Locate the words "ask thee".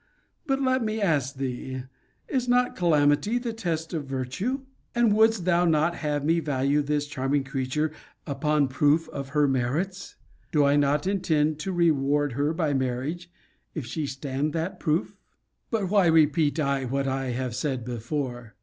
0.99-1.83